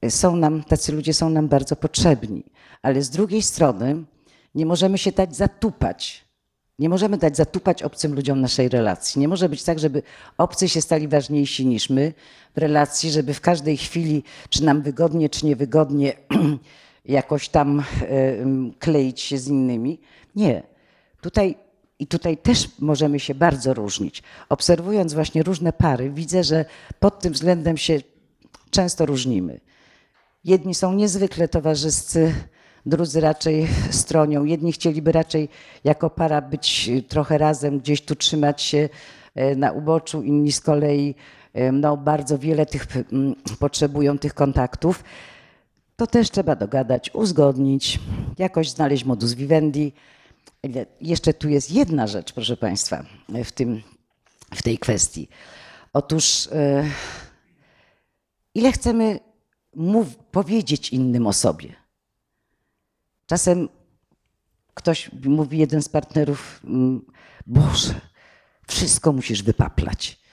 [0.08, 2.44] są nam, tacy ludzie są nam bardzo potrzebni.
[2.82, 4.04] Ale z drugiej strony
[4.54, 6.24] nie możemy się dać zatupać.
[6.78, 9.20] Nie możemy dać zatupać obcym ludziom naszej relacji.
[9.20, 10.02] Nie może być tak, żeby
[10.38, 12.12] obcy się stali ważniejsi niż my
[12.54, 16.12] w relacji, żeby w każdej chwili, czy nam wygodnie, czy niewygodnie,
[17.04, 17.84] jakoś tam e,
[18.78, 20.00] kleić się z innymi.
[20.36, 20.62] Nie.
[21.20, 21.56] Tutaj
[21.98, 24.22] i tutaj też możemy się bardzo różnić.
[24.48, 26.64] Obserwując właśnie różne pary, widzę, że
[27.00, 28.00] pod tym względem się
[28.70, 29.60] często różnimy.
[30.44, 32.35] Jedni są niezwykle towarzyscy,
[32.87, 34.44] drudzy raczej stronią.
[34.44, 35.48] Jedni chcieliby raczej
[35.85, 38.88] jako para być trochę razem, gdzieś tu trzymać się
[39.35, 41.14] e, na uboczu, inni z kolei
[41.52, 42.87] e, no, bardzo wiele tych
[43.59, 45.04] potrzebują tych kontaktów.
[45.96, 48.00] To też trzeba dogadać, uzgodnić,
[48.38, 49.92] jakoś znaleźć modus vivendi.
[51.00, 53.04] Jeszcze tu jest jedna rzecz, proszę Państwa,
[53.44, 53.83] w, tym,
[54.54, 55.28] w tej kwestii.
[55.92, 56.85] Otóż, e,
[58.54, 59.20] ile chcemy
[59.76, 61.72] mów, powiedzieć innym o sobie?
[63.26, 63.68] Czasem
[64.74, 67.06] ktoś mówi, jeden z partnerów, mm,
[67.46, 67.94] Boże,
[68.66, 70.24] wszystko musisz wypaplać.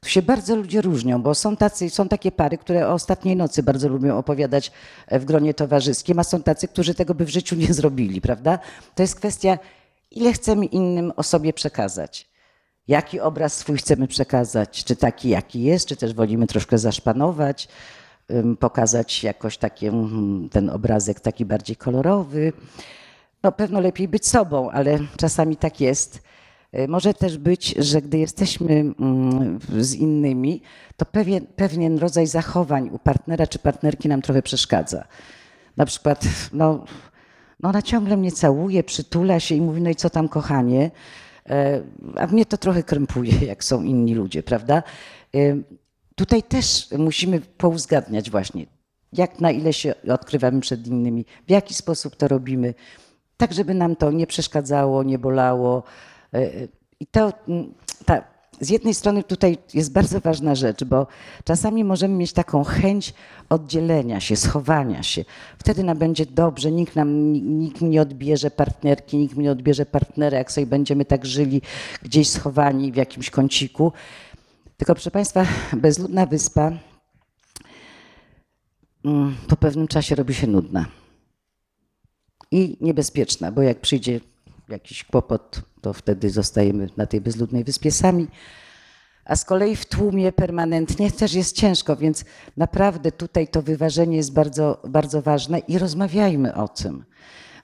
[0.00, 3.62] Tu się bardzo ludzie różnią, bo są, tacy, są takie pary, które o ostatniej nocy
[3.62, 4.72] bardzo lubią opowiadać
[5.10, 8.58] w gronie towarzyskim, a są tacy, którzy tego by w życiu nie zrobili, prawda?
[8.94, 9.58] To jest kwestia,
[10.10, 12.28] ile chcemy innym o sobie przekazać.
[12.88, 14.84] Jaki obraz swój chcemy przekazać?
[14.84, 17.68] Czy taki, jaki jest, czy też wolimy troszkę zaszpanować,
[18.60, 19.86] pokazać jakoś taki
[20.50, 22.52] ten obrazek taki bardziej kolorowy.
[23.42, 26.22] No pewno lepiej być sobą, ale czasami tak jest.
[26.72, 30.62] E, może też być, że gdy jesteśmy mm, z innymi,
[30.96, 35.04] to pewien, pewien rodzaj zachowań u partnera czy partnerki nam trochę przeszkadza.
[35.76, 36.84] Na przykład, no,
[37.60, 40.90] no ona ciągle mnie całuje, przytula się i mówi, no i co tam kochanie?
[41.48, 41.82] E,
[42.16, 44.82] a mnie to trochę krępuje, jak są inni ludzie, prawda?
[46.14, 48.66] E, tutaj też musimy pouzgadniać właśnie,
[49.12, 52.74] jak na ile się odkrywamy przed innymi, w jaki sposób to robimy,
[53.36, 55.82] tak żeby nam to nie przeszkadzało, nie bolało,
[56.34, 56.68] E,
[57.00, 57.32] I to,
[58.04, 58.22] ta
[58.60, 61.06] z jednej strony tutaj jest bardzo ważna rzecz, bo
[61.44, 63.14] czasami możemy mieć taką chęć
[63.48, 65.24] oddzielenia się, schowania się.
[65.58, 70.38] Wtedy nam będzie dobrze, nikt nam nikt nie odbierze partnerki, nikt mi nie odbierze partnera,
[70.38, 71.62] jak sobie będziemy tak żyli
[72.02, 73.92] gdzieś schowani w jakimś kąciku.
[74.76, 76.72] Tylko proszę Państwa, bezludna wyspa
[79.04, 80.86] mm, po pewnym czasie robi się nudna
[82.50, 84.20] i niebezpieczna, bo jak przyjdzie
[84.68, 88.28] jakiś kłopot, to wtedy zostajemy na tej bezludnej wyspie sami.
[89.24, 92.24] A z kolei w tłumie permanentnie też jest ciężko, więc
[92.56, 97.04] naprawdę tutaj to wyważenie jest bardzo, bardzo ważne i rozmawiajmy o tym.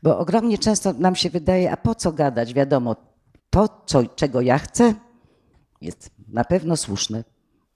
[0.02, 2.54] Bo ogromnie często nam się wydaje, a po co gadać?
[2.54, 2.96] Wiadomo,
[3.50, 4.94] to, co, czego ja chcę,
[5.80, 7.24] jest na pewno słuszne,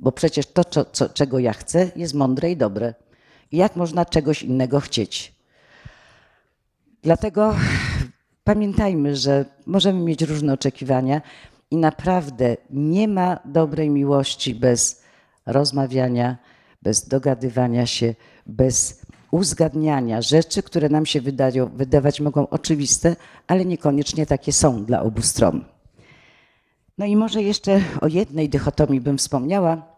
[0.01, 2.95] bo przecież to, co, co, czego ja chcę, jest mądre i dobre.
[3.53, 5.35] I jak można czegoś innego chcieć?
[7.03, 7.55] Dlatego
[8.45, 11.23] pamiętajmy, że możemy mieć różne oczekiwania
[11.71, 15.03] i naprawdę nie ma dobrej miłości bez
[15.47, 16.37] rozmawiania,
[16.83, 18.15] bez dogadywania się,
[18.47, 25.03] bez uzgadniania rzeczy, które nam się wydają, wydawać mogą oczywiste, ale niekoniecznie takie są dla
[25.03, 25.74] obu stron.
[26.99, 29.95] No i może jeszcze o jednej dychotomii bym wspomniała.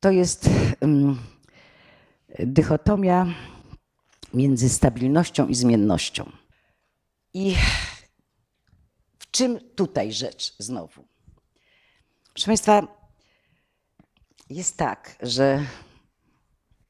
[0.00, 0.50] To jest
[2.38, 3.26] dychotomia
[4.34, 6.32] między stabilnością i zmiennością.
[7.34, 7.54] I
[9.18, 11.04] w czym tutaj rzecz znowu?
[12.32, 12.86] Proszę Państwa,
[14.50, 15.66] jest tak, że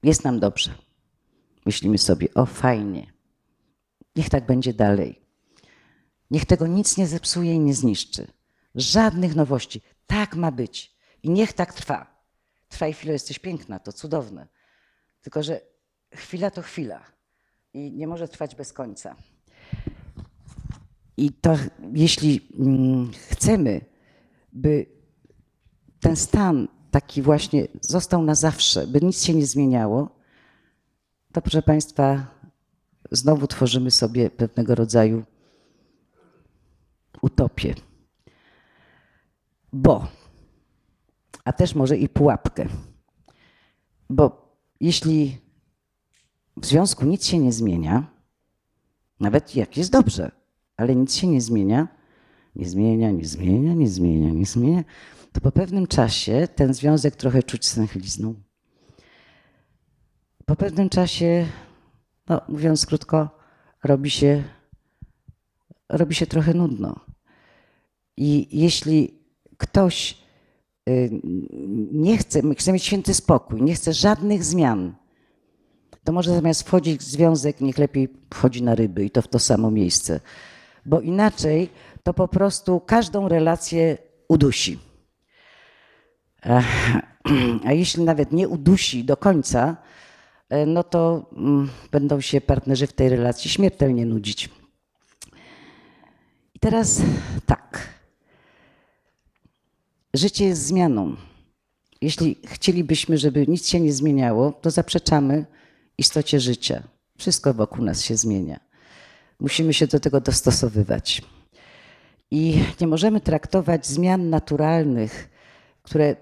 [0.03, 0.75] jest nam dobrze.
[1.67, 3.13] Myślimy sobie, o fajnie,
[4.17, 5.22] niech tak będzie dalej.
[6.33, 8.27] Niech tego nic nie zepsuje i nie zniszczy.
[8.75, 9.83] Żadnych nowości.
[10.07, 10.97] Tak ma być.
[11.23, 12.25] I niech tak trwa.
[12.69, 14.49] Trwa i chwilę, jesteś piękna, to cudowne.
[15.23, 15.61] Tylko, że
[16.15, 17.05] chwila to chwila
[17.75, 19.17] i nie może trwać bez końca.
[21.17, 21.59] I to,
[21.93, 23.81] jeśli mm, chcemy,
[24.53, 24.87] by
[26.01, 30.09] ten stan taki właśnie został na zawsze, by nic się nie zmieniało,
[31.33, 32.27] to proszę Państwa,
[33.11, 35.25] znowu tworzymy sobie pewnego rodzaju
[37.23, 37.75] utopię.
[39.73, 40.07] Bo,
[41.45, 42.67] a też może i pułapkę,
[44.11, 45.39] bo jeśli
[46.57, 48.07] w związku nic się nie zmienia,
[49.21, 50.31] nawet jak jest dobrze,
[50.77, 51.89] ale nic się nie zmienia,
[52.57, 54.85] nie zmienia, nie zmienia, nie zmienia, nie zmienia,
[55.33, 58.35] to po pewnym czasie ten związek trochę czuć stęchlizną.
[60.47, 61.47] Po pewnym czasie,
[62.29, 63.39] no mówiąc krótko,
[63.85, 64.45] robi się,
[65.93, 67.01] robi się trochę nudno.
[68.17, 69.15] I jeśli
[69.57, 70.19] ktoś
[70.89, 71.11] y,
[71.93, 74.95] nie chce, chce mieć święty spokój, nie chce żadnych zmian,
[76.05, 79.39] to może zamiast wchodzić w związek, niech lepiej wchodzi na ryby i to w to
[79.39, 80.21] samo miejsce.
[80.87, 81.69] Bo inaczej
[82.03, 84.79] to po prostu każdą relację udusi.
[87.65, 89.77] A jeśli nawet nie udusi do końca,
[90.49, 94.62] e, no to mm, będą się partnerzy w tej relacji śmiertelnie nudzić.
[96.63, 97.03] Teraz
[97.47, 97.89] tak.
[100.15, 101.17] Życie jest zmianą.
[102.01, 105.47] Jeśli chcielibyśmy, żeby nic się nie zmieniało, to zaprzeczamy
[105.99, 106.83] istocie życia.
[107.19, 108.61] Wszystko wokół nas się zmienia.
[109.41, 111.23] Musimy się do tego dostosowywać.
[112.31, 115.31] I nie możemy traktować zmian naturalnych,
[115.83, 116.17] które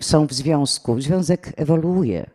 [0.00, 1.00] są w związku.
[1.00, 2.30] Związek ewoluuje.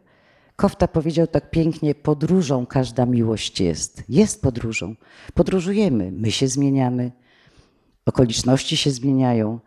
[0.55, 4.03] Kofta powiedział tak pięknie: podróżą każda miłość jest.
[4.09, 4.95] Jest podróżą.
[5.33, 7.11] Podróżujemy, my się zmieniamy,
[8.09, 9.59] okoliczności się zmieniają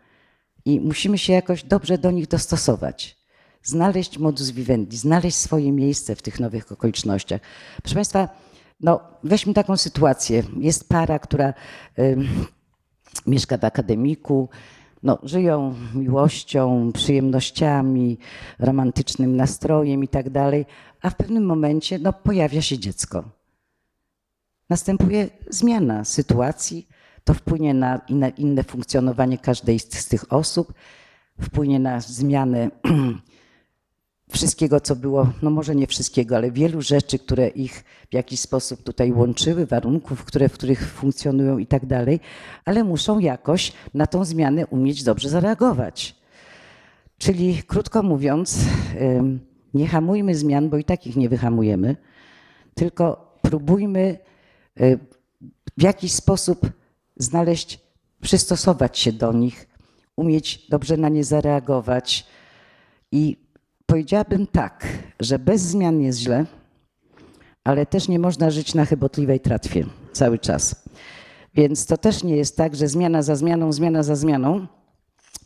[0.65, 3.23] i musimy się jakoś dobrze do nich dostosować
[3.63, 7.41] znaleźć modus vivendi, znaleźć swoje miejsce w tych nowych okolicznościach.
[7.81, 8.29] Proszę Państwa,
[8.79, 10.43] no, weźmy taką sytuację.
[10.59, 11.53] Jest para, która
[11.99, 12.17] y,
[13.27, 14.49] mieszka w akademiku,
[15.03, 18.17] no, żyją miłością, przyjemnościami,
[18.59, 20.65] romantycznym nastrojem i tak dalej,
[21.01, 23.23] a w pewnym momencie no, pojawia się dziecko.
[24.69, 26.87] Następuje zmiana sytuacji,
[27.23, 30.73] to wpłynie na inne, funkcjonowanie każdej z tych osób,
[31.41, 32.69] wpłynie na zmianę
[34.31, 38.83] wszystkiego, co było, no może nie wszystkiego, ale wielu rzeczy, które ich w jakiś sposób
[38.83, 42.19] tutaj łączyły, warunków, które, w których funkcjonują i tak dalej,
[42.65, 46.15] ale muszą jakoś na tą zmianę umieć dobrze zareagować.
[47.17, 48.57] Czyli krótko mówiąc,
[49.73, 51.95] nie hamujmy zmian, bo i tak ich nie wyhamujemy,
[52.75, 54.17] tylko próbujmy
[55.77, 56.69] w jakiś sposób
[57.17, 57.79] znaleźć,
[58.21, 59.67] przystosować się do nich,
[60.15, 62.27] umieć dobrze na nie zareagować
[63.11, 63.43] i
[63.85, 64.87] Powiedziałabym tak,
[65.19, 66.45] że bez zmian jest źle,
[67.63, 70.83] ale też nie można żyć na chybotliwej tratwie cały czas.
[71.55, 74.67] Więc to też nie jest tak, że zmiana za zmianą, zmiana za zmianą,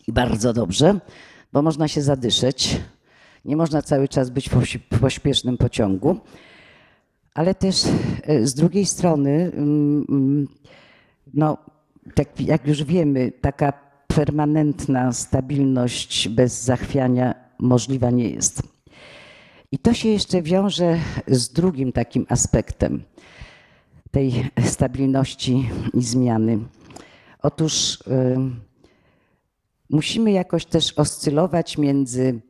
[0.08, 1.00] I bardzo dobrze,
[1.54, 2.80] bo można się zadyszeć.
[3.46, 6.18] Nie można cały czas być w pośpiesznym pociągu.
[7.34, 7.86] Ale też
[8.24, 10.48] e, z drugiej strony, mm, mm,
[11.34, 11.58] no,
[12.16, 13.74] tak jak już wiemy, taka
[14.08, 18.64] permanentna stabilność bez zachwiania możliwa nie jest.
[19.72, 23.04] I to się jeszcze wiąże z drugim takim aspektem
[24.12, 26.60] tej stabilności i zmiany.
[27.42, 28.38] Otóż y,
[29.90, 32.42] musimy jakoś też oscylować między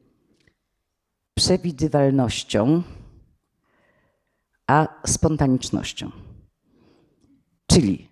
[1.33, 2.83] przewidywalnością
[4.67, 6.11] a spontanicznością.
[7.67, 8.06] Czyli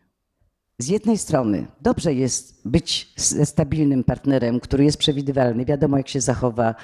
[0.79, 6.75] z jednej strony dobrze jest być stabilnym partnerem, który jest przewidywalny, wiadomo jak się zachowa,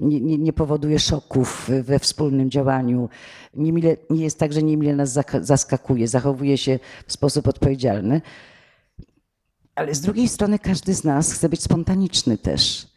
[0.00, 3.08] nie, nie, nie powoduje szoków we wspólnym działaniu,
[3.54, 8.22] nie, nie jest tak, że niemile nas zaskakuje, zachowuje się w sposób odpowiedzialny.
[9.74, 12.90] Ale z drugiej strony każdy z nas chce być spontaniczny też.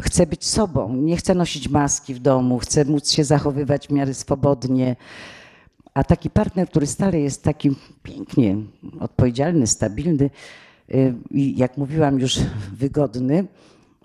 [0.00, 4.14] Chce być sobą, nie chce nosić maski w domu, chce móc się zachowywać w miarę
[4.14, 4.96] swobodnie
[5.96, 7.70] a taki partner, który stale jest taki
[8.02, 8.56] pięknie
[9.00, 10.30] odpowiedzialny, stabilny
[10.90, 12.38] y, i jak mówiłam już
[12.72, 13.46] wygodny,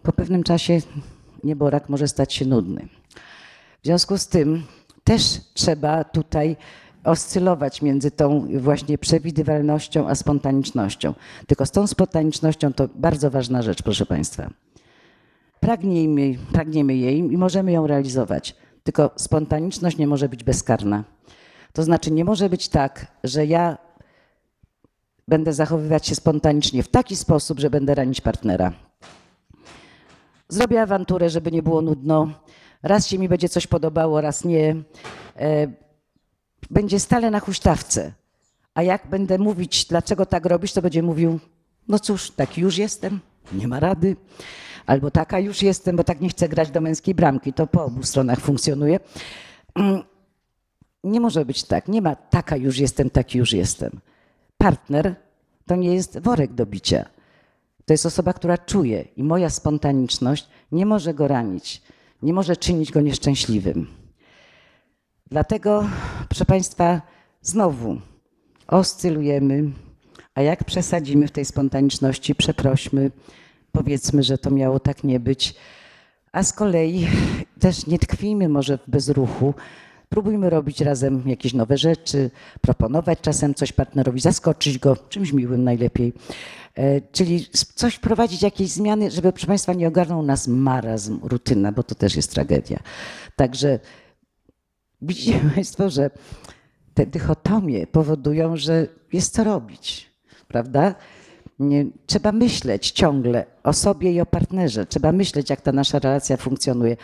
[0.03, 0.81] po pewnym czasie
[1.43, 2.87] nieborak może stać się nudny.
[3.81, 4.63] W związku z tym
[5.03, 6.55] też trzeba tutaj
[7.03, 11.13] oscylować między tą właśnie przewidywalnością a spontanicznością.
[11.47, 14.49] Tylko z tą spontanicznością to bardzo ważna rzecz, proszę Państwa.
[15.59, 18.55] Pragniemy, pragniemy jej i możemy ją realizować.
[18.83, 21.03] Tylko spontaniczność nie może być bezkarna.
[21.73, 23.77] To znaczy, nie może być tak, że ja
[25.27, 28.73] będę zachowywać się spontanicznie w taki sposób, że będę ranić partnera.
[30.49, 32.29] Zrobię awanturę, żeby nie było nudno.
[32.83, 34.75] Raz się mi będzie coś podobało, raz nie.
[35.37, 35.67] E,
[36.69, 38.13] będzie stale na huśtawce.
[38.73, 41.39] A jak będę mówić, dlaczego tak robisz, to będzie mówił,
[41.87, 43.19] no cóż, taki już jestem,
[43.53, 44.15] nie ma rady.
[44.85, 47.53] Albo taka już jestem, bo tak nie chcę grać do męskiej bramki.
[47.53, 48.99] To po obu stronach funkcjonuje.
[51.03, 51.87] Nie może być tak.
[51.87, 53.99] Nie ma taka już jestem, taki już jestem.
[54.57, 55.15] Partner
[55.65, 57.05] to nie jest worek do bicia.
[57.85, 61.81] To jest osoba, która czuje i moja spontaniczność nie może go ranić,
[62.21, 63.87] nie może czynić go nieszczęśliwym.
[65.31, 65.89] Dlatego,
[66.29, 67.01] proszę Państwa,
[67.41, 68.01] znowu
[68.67, 69.71] oscylujemy,
[70.35, 73.11] a jak przesadzimy w tej spontaniczności, przeprośmy,
[73.71, 75.55] powiedzmy, że to miało tak nie być.
[76.31, 77.07] A z kolei
[77.59, 79.53] też nie tkwijmy może w bezruchu,
[80.11, 86.13] Próbujmy robić razem jakieś nowe rzeczy, proponować czasem coś partnerowi, zaskoczyć go czymś miłym najlepiej.
[86.75, 87.45] E, czyli
[87.75, 92.15] coś wprowadzić, jakieś zmiany, żeby, proszę Państwa, nie ogarnął nas marazm, rutyna, bo to też
[92.15, 92.79] jest tragedia.
[93.35, 93.79] Także
[95.01, 96.09] widzicie Państwo, że
[96.93, 100.11] te dychotomie powodują, że jest co robić,
[100.47, 100.95] prawda?
[101.59, 104.85] Nie, trzeba myśleć ciągle o sobie i o partnerze.
[104.85, 106.97] Trzeba myśleć, jak ta nasza relacja funkcjonuje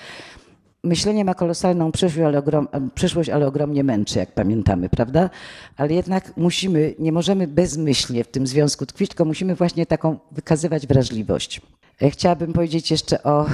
[0.84, 5.30] myślenie ma kolosalną przyszłość ale, ogrom, przyszłość, ale ogromnie męczy, jak pamiętamy, prawda?
[5.78, 10.88] Ale jednak musimy, nie możemy bezmyślnie w tym związku tkwić, tylko musimy właśnie taką wykazywać
[10.88, 11.62] wrażliwość.
[12.02, 13.50] E, chciałabym powiedzieć jeszcze o e,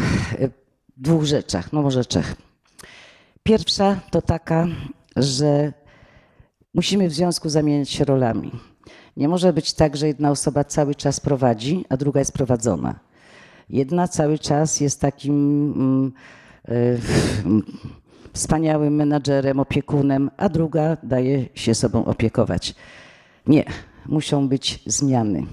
[0.98, 2.36] dwóch rzeczach, no może trzech.
[3.44, 4.68] Pierwsza to taka,
[5.16, 5.74] że
[6.74, 8.52] musimy w związku zamieniać się rolami.
[9.18, 13.00] Nie może być tak, że jedna osoba cały czas prowadzi, a druga jest prowadzona.
[13.70, 16.14] Jedna cały czas jest takim.
[16.68, 16.98] E,
[18.34, 22.76] wspaniałym menadżerem, opiekunem, a druga daje się sobą opiekować.
[23.48, 23.66] Nie,
[24.06, 25.46] muszą być zmiany.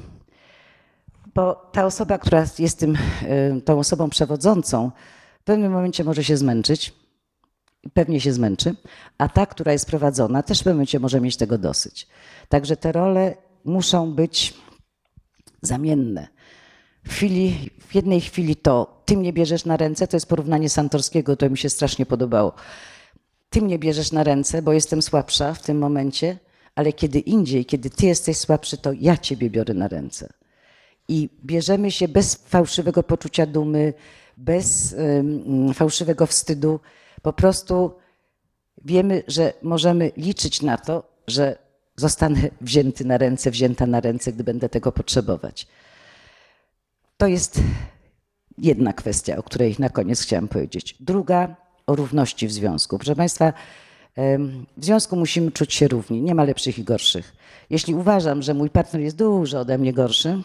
[1.34, 4.90] Bo ta osoba, która jest tym, e, tą osobą przewodzącą,
[5.40, 6.94] w pewnym momencie może się zmęczyć,
[7.94, 8.74] pewnie się zmęczy,
[9.18, 12.08] a ta, która jest prowadzona, też w pewnym momencie może mieć tego dosyć.
[12.48, 14.54] Także te role muszą być
[15.62, 16.28] zamienne.
[17.04, 21.36] W, chwili, w jednej chwili to ty mnie bierzesz na ręce, to jest porównanie Santorskiego,
[21.36, 22.52] to mi się strasznie podobało.
[23.48, 26.38] Ty mnie bierzesz na ręce, bo jestem słabsza w tym momencie,
[26.74, 30.32] ale kiedy indziej, kiedy ty jesteś słabszy, to ja ciebie biorę na ręce.
[31.08, 33.94] I bierzemy się bez fałszywego poczucia dumy,
[34.36, 34.96] bez
[35.74, 36.80] fałszywego wstydu.
[37.22, 37.92] Po prostu
[38.84, 41.58] wiemy, że możemy liczyć na to, że
[41.96, 45.66] zostanę wzięty na ręce, wzięta na ręce, gdy będę tego potrzebować.
[47.16, 47.60] To jest
[48.60, 50.96] jedna kwestia, o której na koniec chciałam powiedzieć.
[51.00, 51.56] Druga
[51.86, 52.98] o równości w związku.
[52.98, 53.52] Proszę Państwa,
[54.76, 56.22] w związku musimy czuć się równi.
[56.22, 57.32] Nie ma lepszych i gorszych.
[57.70, 60.42] Jeśli uważam, że mój partner jest dużo ode mnie gorszy,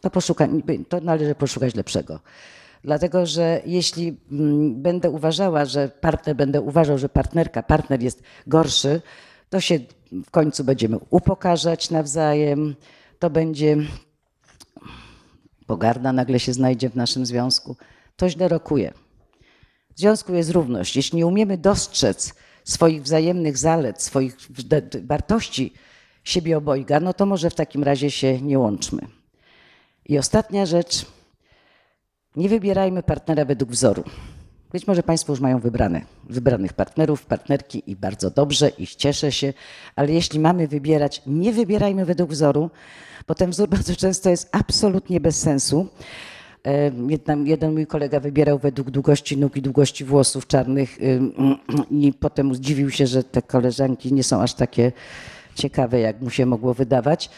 [0.00, 0.48] to, poszuka,
[0.88, 2.20] to należy poszukać lepszego.
[2.84, 9.02] Dlatego, że jeśli mm, będę uważała, że partner, będę uważał, że partnerka, partner jest gorszy,
[9.50, 9.78] to się
[10.12, 12.74] w końcu będziemy upokarzać nawzajem,
[13.18, 13.76] to będzie
[15.66, 17.76] pogarda nagle się znajdzie w naszym związku,
[18.16, 18.92] to źle rokuje.
[19.96, 20.96] W związku jest równość.
[20.96, 24.36] Jeśli nie umiemy dostrzec swoich wzajemnych zalet, swoich
[25.04, 25.72] wartości
[26.24, 29.02] siebie obojga, no to może w takim razie się nie łączmy.
[30.04, 31.06] I ostatnia rzecz.
[32.36, 34.04] Nie wybierajmy partnera według wzoru.
[34.72, 39.52] Być może Państwo już mają wybrane, wybranych partnerów, partnerki i bardzo dobrze i cieszę się,
[39.96, 42.70] ale jeśli mamy wybierać, nie wybierajmy według wzoru,
[43.28, 45.86] bo ten wzór bardzo często jest absolutnie bez sensu.
[47.08, 50.98] Jeden, jeden mój kolega wybierał według długości nóg i długości włosów czarnych
[51.90, 54.92] i potem zdziwił się, że te koleżanki nie są aż takie
[55.54, 57.30] ciekawe, jak mu się mogło wydawać.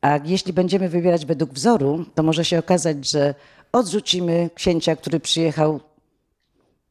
[0.00, 3.34] A jeśli będziemy wybierać według wzoru, to może się okazać, że
[3.72, 5.80] odrzucimy księcia, który przyjechał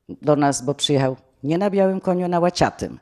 [0.09, 2.99] do nas, bo przyjechał nie na białym koniu, na łaciatym.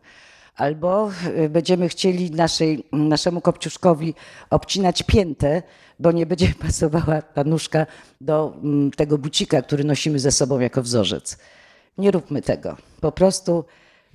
[0.55, 1.09] Albo
[1.45, 4.13] y, będziemy chcieli naszej, naszemu kopciuszkowi
[4.49, 5.63] obcinać piętę,
[5.99, 7.85] bo nie będzie pasowała ta nóżka
[8.21, 11.37] do mm, tego bucika, który nosimy ze sobą jako wzorzec.
[11.97, 12.77] Nie róbmy tego.
[13.01, 13.65] Po prostu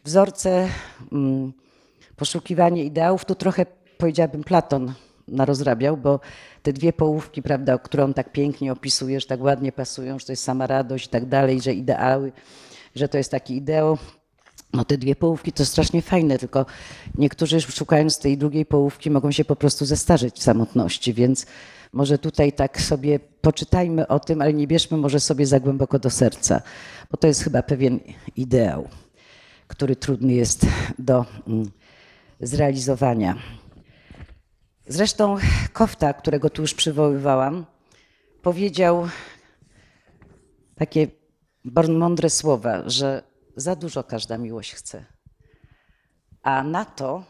[0.05, 0.69] wzorce,
[1.13, 1.53] mm,
[2.17, 3.67] poszukiwanie ideałów, tu trochę
[3.99, 4.95] powiedziałabym Platon
[5.31, 6.20] narozrabiał, bo
[6.62, 10.43] te dwie połówki, prawda, które on tak pięknie opisujesz, tak ładnie pasują, że to jest
[10.43, 12.33] sama radość i tak dalej, że ideały,
[12.95, 13.99] że to jest taki ideał.
[14.72, 16.66] No te dwie połówki to strasznie fajne, tylko
[17.18, 21.47] niektórzy szukając tej drugiej połówki mogą się po prostu zestarzeć w samotności, więc
[21.93, 26.11] może tutaj tak sobie poczytajmy o tym, ale nie bierzmy może sobie za głęboko do
[26.11, 26.62] serca,
[27.11, 28.01] bo to jest chyba pewien
[28.37, 28.89] ideał,
[29.66, 30.66] który trudny jest
[30.99, 31.70] do mm,
[32.41, 33.37] zrealizowania.
[34.93, 35.36] Zresztą
[35.72, 37.66] Kofta, którego tu już przywoływałam,
[38.43, 39.09] powiedział
[40.74, 41.07] takie
[41.88, 43.22] mądre słowa, że
[43.57, 45.05] za dużo każda miłość chce.
[46.43, 47.24] A na to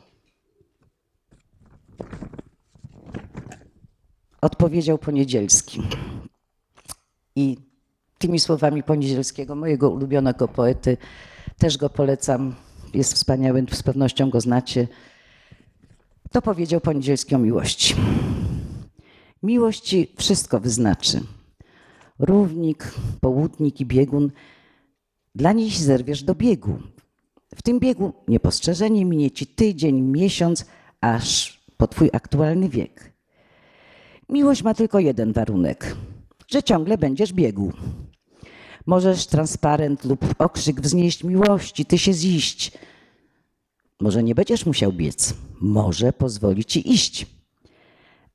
[4.41, 5.83] odpowiedział Poniedzielski.
[7.37, 7.57] I
[8.19, 10.97] tymi słowami Poniedzielskiego, mojego ulubionego poety,
[11.59, 12.55] też go polecam.
[12.95, 14.89] Jest wspaniały, z pewnością go znacie.
[16.33, 17.95] To powiedział Poniedzielski o miłości.
[19.43, 21.21] Miłość ci wszystko wyznaczy.
[22.19, 24.31] Równik, południk i biegun.
[25.35, 26.79] Dla niej się zerwiesz do biegu.
[27.55, 30.67] W tym biegu niepostrzeżenie minie ci tydzień, miesiąc,
[31.01, 33.13] aż po twój aktualny wiek.
[34.29, 35.97] Miłość ma tylko jeden warunek,
[36.49, 37.73] że ciągle będziesz biegł.
[38.87, 42.73] Możesz transparent lub okrzyk wznieść miłości, ty się ziść.
[44.01, 47.27] Może nie będziesz musiał biec, może pozwoli ci iść.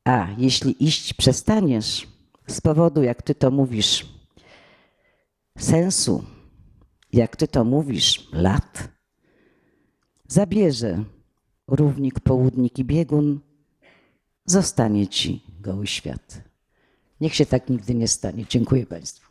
[0.03, 2.07] A jeśli iść przestaniesz
[2.47, 4.05] z powodu, jak ty to mówisz,
[5.57, 6.23] sensu,
[7.13, 8.89] jak ty to mówisz, lat,
[10.27, 11.03] zabierze
[11.67, 13.39] równik, południk i biegun,
[14.45, 16.41] zostanie ci goły świat.
[17.21, 18.45] Niech się tak nigdy nie stanie.
[18.49, 19.29] Dziękuję Państwu.